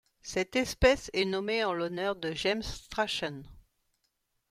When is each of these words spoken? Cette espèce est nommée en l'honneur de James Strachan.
Cette 0.23 0.55
espèce 0.55 1.11
est 1.13 1.25
nommée 1.25 1.63
en 1.63 1.73
l'honneur 1.73 2.15
de 2.15 2.31
James 2.31 2.63
Strachan. 2.63 3.43